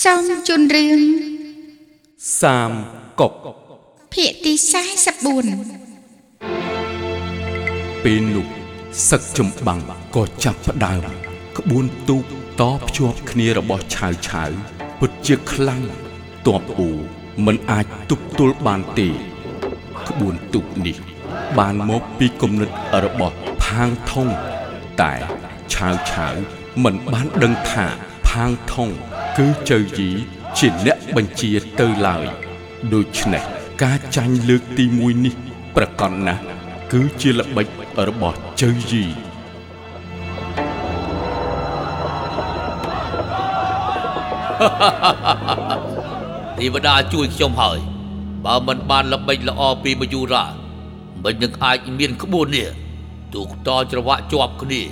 [0.00, 1.00] សូមជូនរឿង
[2.40, 2.70] សាម
[3.20, 3.32] គក
[4.14, 4.52] ភាគទី
[5.68, 8.46] 44ពេលនោះ
[9.10, 9.80] សឹកចម្បាំង
[10.16, 11.02] ក៏ចាប់ផ្ដើម
[11.58, 12.22] ក្បួនទូក
[12.60, 14.50] តភ្ជាប់គ្នារបស់ឆាវឆាវ
[15.00, 15.82] ពិតជាខ្លាំង
[16.46, 16.92] តបអ៊ូ
[17.46, 19.08] មិនអាចទប់ទល់បានទេ
[20.08, 20.96] ក្បួនទូកនេះ
[21.58, 22.70] បានមកពីគំនិត
[23.04, 24.28] របស់ផាងថង
[25.00, 25.12] តែ
[25.74, 26.34] ឆាវឆាវ
[26.84, 27.86] មិនបានដឹងថា
[28.28, 28.90] ផាងថង
[29.40, 30.10] គឺចៅយី
[30.58, 32.26] ជាអ្នកបញ្ជាទៅឡើយ
[32.94, 33.42] ដូច្នេះ
[33.82, 35.34] ការចាញ់លើកទី1នេះ
[35.76, 36.42] ប្រកបណាស់
[36.92, 37.66] គឺជាល្បិច
[38.08, 39.04] របស់ចៅយី
[46.58, 47.78] ទេវតាជួយខ្ញុំហើយ
[48.44, 50.44] បើមិនបានល្បិចល្អពីមយូរា
[51.24, 52.68] មិននឹងអាចមានក្បួននេះ
[53.34, 54.82] ទូកតច្រវាក់ជាប់គ្នា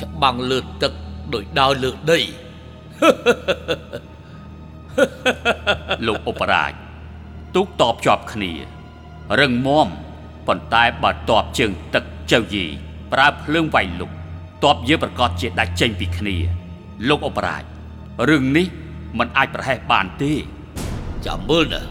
[0.00, 0.92] ច្បាំងលើទឹក
[1.34, 2.20] ដោយដើរលើដី
[6.06, 6.72] លោកឧបរាជ
[7.54, 8.52] ទូកតបជាប់គ្នា
[9.40, 9.88] រឹងមាំ
[10.46, 12.64] ប៉ុន្តែបើតបជើងទឹកចៅយី
[13.12, 14.10] ប្រើភ្លើងវាយលុក
[14.64, 16.36] តបយើងប្រកាសជាដាច់ចេញពីគ្នា
[17.08, 17.62] លោកឧបរាជ
[18.28, 18.66] រឿងនេះ
[19.18, 20.32] มันអាចប្រហែសបានទេ
[21.26, 21.82] ចាំមើលណា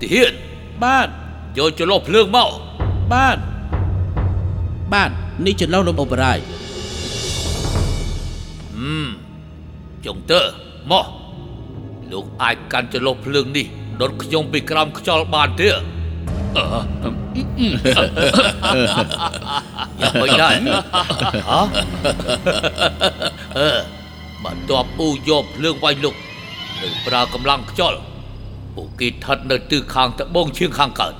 [0.00, 0.32] ទាហាន
[0.84, 1.08] បាទ
[1.58, 2.50] យកចន្លោះភ្លើងមក
[3.12, 3.38] បាទ
[4.92, 5.10] បាទ
[5.46, 6.40] នេះចន្លោះលោកឧបរាជ
[10.06, 10.44] ចុងទ័រ
[10.90, 11.06] មក
[12.12, 13.66] លោកអាចកាន់ចន្លោះភ្លើងនេះ
[14.00, 15.78] ដុតខ្ញុំពីក្រោមខ្យល់បានទេយ៉ា
[20.10, 20.54] ងមិនដែរ
[21.48, 21.58] ហ៎
[23.58, 23.68] អឺ
[24.44, 26.14] បន្ទាប់អ៊ូយកភ្លើងវាយលុក
[26.86, 27.98] ឬប្រើកម្លាំងខ្យល់
[28.74, 31.14] ពួកគេស្ថិតនៅទិសខាងត្បូងឈៀងខាងកើត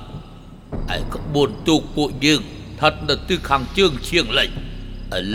[0.95, 4.51] ឯក្បួនទូកពួកយើងស្ថិតនៅទិសខាងជើងឈៀងលិចឥ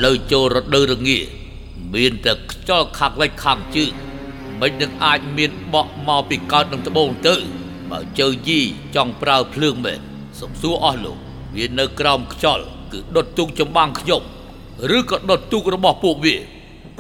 [0.05, 1.19] ឡូវចូលរដូវរងា
[1.97, 3.93] មានតែខ្យល់ខាងលិចខាងជើង
[4.61, 7.35] មិននឹងអាចមានបក់មកពីកើតនឹងត្បូងទៅ
[7.91, 8.61] បើជើយី
[8.97, 10.01] ចង់ប្រើភ្លើងមែន
[10.41, 11.19] សំសួរអស់លោក
[11.57, 14.23] វានៅក្រោមខ្យល់គឺដុតទូកចម្បាំងខ្ញុំ
[14.97, 16.37] ឬក៏ដុតទូករបស់ពួកវា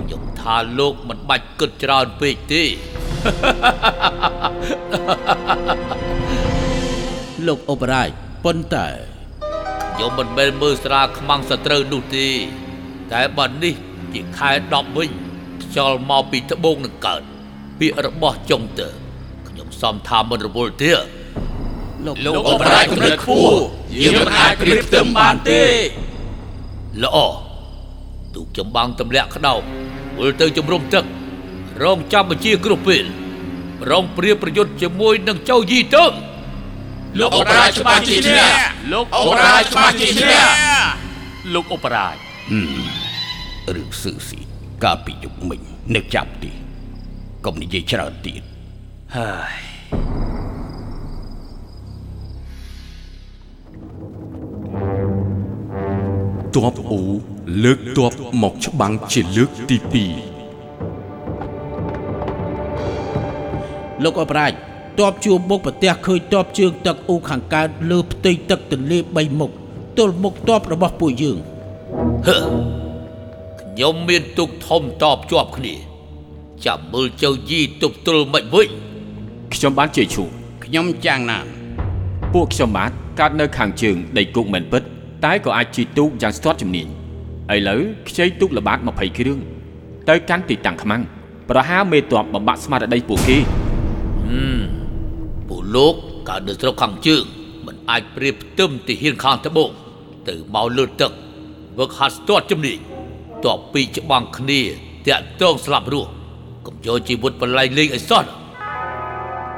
[0.03, 2.63] ខ្ញុំថាលោកមិនបាច់គិតច្រើនពេកទេ
[7.47, 8.11] លោកឧបរាជ
[8.45, 8.89] ប៉ុន្តែ
[9.95, 12.27] ខ្ញុំមិនមែនមើលស្រាលខ្មាំងសត្រូវនោះទេ
[13.13, 13.75] តែបើនេះ
[14.15, 15.11] ជាខែ10វិញ
[15.63, 17.23] ខ្យល់មកពីត្បូងនឹងកើត
[17.79, 18.89] ពាក្យរបស់ចុងទើ
[19.49, 20.93] ខ្ញុំសំថាមិនរវល់ទេ
[22.05, 23.61] លោកលោកឧបរាជកម្រិតខ្ពស់
[23.97, 25.63] យើងមិនអាចព្រៀបផ្ទឹមបានទេ
[27.03, 27.19] ល្អ
[28.35, 29.61] ទូកចម្បាំងទម្លាក់ក្តោប
[30.19, 31.05] វិលទៅជំរុំទឹក
[31.85, 33.05] រងចាំបញ្ជាគ្រប់ពេល
[33.91, 36.05] រងព្រាប្រយុទ្ធជាមួយនឹងចៅយីទៅ
[37.19, 38.45] លោកឧបរាជច្បាស់ជាឈ្នះ
[38.93, 40.43] លោកឧបរាជច្បាស់ជាឈ្នះ
[41.55, 42.17] លោកឧបរាជ
[43.75, 44.41] រឿងស៊ឺស៊ី
[44.85, 45.61] កាលពីយុគមិញ
[45.95, 46.51] នៅចាប់ទី
[47.45, 48.43] កុំនិយាយច្រើនទៀត
[49.17, 49.57] ហើយ
[56.55, 57.03] ទ័ពអ៊ូ
[57.65, 58.13] លើកទ័ព
[58.43, 60.37] មកច្បាំងជាលើកទី2
[64.05, 64.53] លោកឧបរាជ
[65.01, 69.51] តបជួបមុខប្រទះឃើញតបជើងទឹកអ៊ូខាងកើតលើផ្ទៃទឹកទន្លេ3មុខ
[69.99, 71.39] ទល់មុខតបរបស់ពួកយើង
[72.27, 72.86] ហឺ
[73.77, 75.75] ខ្ញុំមានទុកធំតបជាប់គ្នា
[76.67, 78.69] ចាំមើលចៅយីទប់ទល់មិនវិញ
[79.55, 80.31] ខ្ញុំបានជាឈូក
[80.65, 81.47] ខ្ញុំចាំងណាន
[82.33, 84.83] ពួកខ្ញុំបាទកើតនៅខាងជើងដីគុកមិនពិត
[85.25, 86.87] តែក៏អាចជិះទូកយ៉ាងស្ទាត់ជំនាញ
[87.55, 89.39] ឥឡូវខ្ចីទូកល្បាត20គ្រឿង
[90.09, 91.03] ទៅកាន់ទីតាំងខ្មាំង
[91.51, 93.39] ប្រហារមេតបបំបាក់ស្មារតីពួកគេ
[95.49, 95.95] ពួកលោក
[96.29, 97.23] កើតនៅស្រុកខាងជើង
[97.67, 99.71] មិនអាចប្រៀបផ្ទឹមទីហ៊ានខាងត្បូង
[100.29, 101.13] ទៅមកលើទឹក
[101.79, 102.81] វឹកហាត់ស្ទាត់ជំនាញ
[103.47, 104.61] តបពីច្បាំងគ្នា
[105.09, 106.11] តាក់ទងស្លាប់រស់
[106.67, 108.25] កុំយកជីវិតបល័យលេងឲ្យសោះ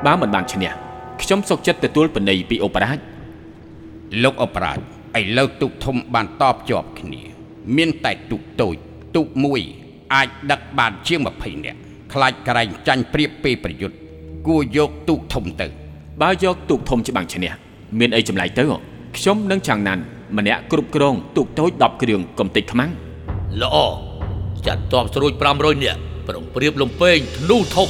[0.05, 0.73] បើមិនបានឈ្នះ
[1.23, 2.99] ខ្ញុំសុកចិត្តទទួលបណីពីអូបរាជ
[4.23, 4.79] លោកអបរាជ
[5.21, 7.23] ឥឡូវទូកធំបានតបជាប់គ្នា
[7.77, 8.75] មានតែទូកតូច
[9.17, 9.61] ទូកមួយ
[10.15, 11.79] អាចដឹកបានជាង20នាក់
[12.13, 13.97] ខ្លាចក្រែងចាញ់ព្រៀបពេលប្រយុទ្ធ
[14.47, 15.67] គួរយកទូកធំទៅ
[16.23, 17.53] បើយកទូកធំច្បាំងឈ្នះ
[17.99, 18.65] មានអីចម្លែកទៅ
[19.17, 20.03] ខ្ញុំនឹងចាំងណាន់
[20.39, 22.91] ម្នាក់គ្រប់គ្រងទូកតូច10គ្រឿងកំតិចខ្មាំង
[23.63, 23.77] ល្អ
[24.67, 27.89] ចាត់តបស្រួច500នាក់ប្រំព្រៀបលំពេងធ្នូធំ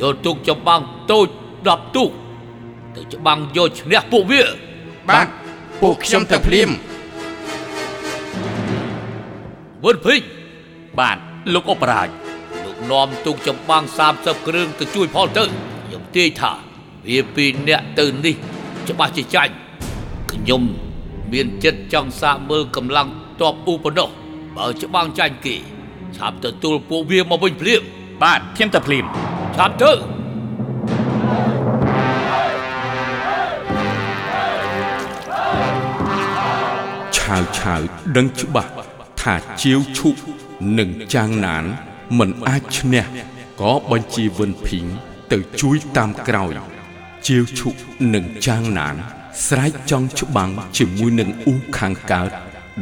[0.00, 1.28] យកទុកចម្បាំងតូច
[1.60, 2.10] 10ទូក
[2.94, 4.42] ទៅច្បាំងយកឈ្នះពួកវា
[5.08, 5.26] បាទ
[5.80, 6.70] ពួកខ្ញុំទៅភ្លាម
[9.84, 10.20] វិនភីង
[10.98, 11.18] បាទ
[11.54, 12.08] លោកឧបរាជ
[12.64, 13.84] លោកនាំទូកចម្បាំង
[14.16, 15.44] 30គ្រឿងទៅជួយផលទៅ
[15.84, 16.52] ខ្ញុំទាយថា
[17.06, 18.34] វាពីរអ្នកទៅនេះ
[18.88, 19.52] ច្បាស់ជាចាញ់
[20.32, 20.62] ខ្ញុំ
[21.32, 23.08] មានចិត្តចង់សាកមើលកម្លាំង
[23.42, 24.08] តបអ៊ូប៉ុណ្ណោះ
[24.56, 25.56] បើច្បាំងចាញ់គេ
[26.16, 27.82] ឆាប់ទទួលពួកវាមកវិញភ្លាម
[28.22, 29.04] បាទខ្ញុំទៅភ្លាម
[29.56, 29.92] ឆាប់ទៅ
[37.16, 37.80] ឆាវឆាវ
[38.16, 38.70] ដឹងច្បាស់
[39.20, 40.14] ថាជាវឈុក
[40.78, 41.64] និងចាងណាន
[42.18, 43.04] មិនអាចឈ្នះ
[43.60, 44.86] ក៏បញ្ជាវិនភីង
[45.32, 46.52] ទៅជួយតាមក្រោយ
[47.26, 47.74] ជាវឈុក
[48.14, 48.94] និងចាងណាន
[49.46, 52.30] ស្រែកចង់ច្បាំងជាមួយនឹងអ៊ូខាងកើត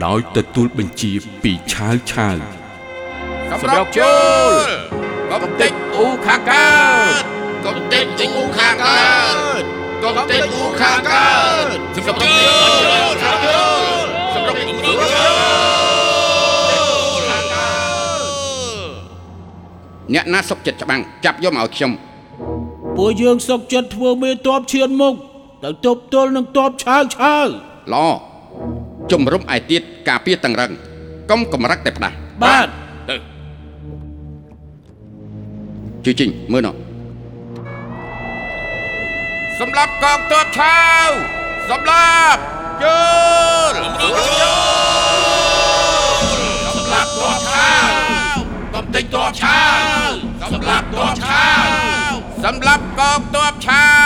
[0.05, 1.13] ដោយទទួលបញ្ជា
[1.43, 2.37] ពីឆាវឆាវ
[3.51, 4.15] សម្រាប់ចូ
[4.49, 4.53] ល
[5.31, 6.71] កំតិចអ៊ូខាងកើ
[7.21, 7.23] ត
[7.67, 9.07] កំតិចអ៊ូខាងកើ
[9.61, 9.63] ត
[10.05, 11.31] កំតិចអ៊ូខាងកើ
[11.63, 11.65] ត
[11.97, 12.31] សម្រាប់ចូ
[12.69, 13.63] លសម្រាប់ចូ
[14.03, 14.99] លសម្រាប់ចូល
[20.15, 21.93] អ្នកណាសុកចិត្តច្បាំងចាប់យកមកឲ្យខ្ញុំ
[22.97, 25.15] ពួកយើងសុកចិត្តធ្វើមេតបឈានមុខ
[25.63, 27.47] ទៅទប់ទល់នឹងតបឆាវឆាវ
[27.95, 28.28] ល្អ
[29.13, 30.73] ជំរុំឯទៀតការពារតឹងរឹង
[31.31, 32.69] កុំកម្រឹកតែផ្ដាស់បាទ
[33.09, 33.15] ទៅ
[36.05, 36.75] ជួយជីងមើលណោះ
[39.61, 41.09] សម្រាប់កងទ័ពឆាវ
[41.71, 42.41] សម្រាប់
[42.83, 43.01] ជើ
[43.73, 43.75] ល
[46.75, 47.91] សម្រាប់ទ័ពឆាវ
[48.75, 49.61] កំតិចទ័ពឆា
[50.07, 50.11] វ
[50.53, 51.67] សម្រាប់ទ័ពឆាវ
[52.45, 53.98] សម្រាប់កងទ័ពឆាវ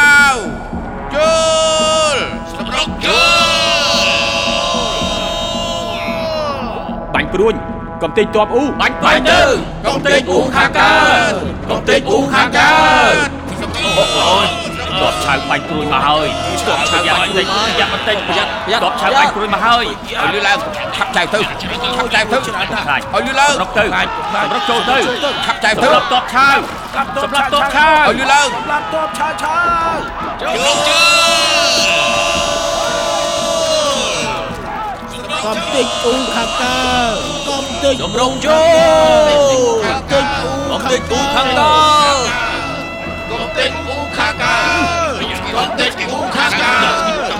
[7.34, 7.54] ព្រួញ
[8.02, 9.40] កំទេចតបអ៊ូបាញ់បាញ់ទៅ
[9.86, 10.94] កំតិចអ៊ូខាងកើ
[11.30, 11.32] ត
[11.70, 12.72] កំតិចអ៊ូខាងកើ
[13.12, 13.14] ត
[14.18, 14.46] អូយ
[15.00, 16.26] តបឆៅបាញ់ព្រួយមកហើយ
[16.66, 17.46] តបឆៅបាញ់បន្តិច
[17.78, 18.50] យ៉ាប់បន្តិចប្រយ័ត្ន
[18.84, 19.84] តបឆៅបាញ់ព្រួយមកហើយ
[20.20, 20.58] ឲ្យលឺឡើង
[20.96, 23.86] ឆាប់ចែវទៅឆាប់ចែវទៅខ្លាចឲ្យលឺឡើងរកទៅរ
[24.60, 24.96] កចូលទៅ
[25.46, 26.46] ឆាប់ចែវទៅសម្រាប់តបឆៅ
[27.22, 29.56] សម្រាប់តបឆៅឲ្យលឺឡើងសម្រាប់តបឆាវឆា
[29.94, 29.96] វ
[35.44, 36.82] កំតិចអ៊ូខាងកើ
[37.14, 37.16] ត
[37.48, 41.62] កំតិចជំរងចូលកំតិចអ៊ូកំទេចគូខាងត
[43.30, 45.22] កំតិចអ៊ូខាងកើត
[45.56, 47.32] កំតិចអ៊ូខាងកើត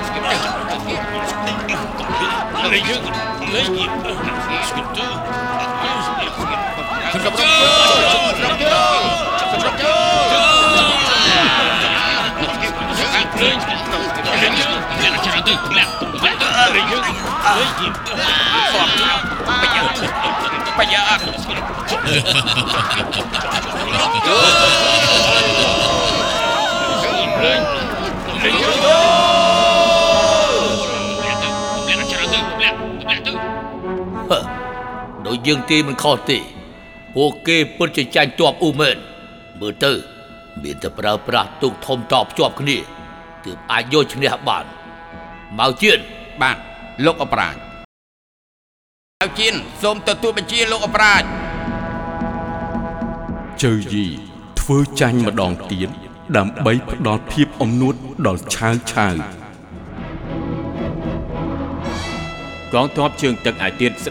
[7.13, 9.01] សម្រាប់ចូលសម្រាប់ចូល
[9.51, 9.97] សម្រាប់ចូ
[16.31, 16.32] ល
[16.75, 17.05] ប្រយ័ត្ន
[35.27, 36.39] ដោយយើងទីមិនខុសទេ
[37.17, 38.97] ពួកគេពិតជាចាញ់ជាប់អ៊ូមែន
[39.61, 39.93] មើលទៅ
[40.63, 42.79] មានតែប្រើប្រាស់ទូកធំតបជាប់គ្នា
[43.45, 44.65] ទើបអាចយកឈ្នះបាន
[45.59, 46.01] មកជៀន
[46.41, 46.57] បាទ
[47.07, 47.57] លោកអប្រាជ
[49.23, 51.23] អៅជៀនសូមទទួលបញ្ជាលោកអប្រាជ
[53.63, 54.07] ជើយី
[54.61, 55.89] ធ្វើចាញ់ម្ដងទៀត
[56.37, 57.95] ដើម្បីផ្ដល់ភាពអំនួត
[58.27, 59.15] ដល់ឆាវឆាវ
[62.75, 64.11] កងទ័ពជើងទឹកឯទៀតស្ដាប